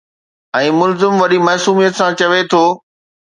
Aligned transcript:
۽ 0.59 0.71
ملزم 0.77 1.13
وڏي 1.23 1.39
معصوميت 1.49 1.93
سان 1.99 2.11
چوي 2.23 2.41
ٿو. 2.55 2.63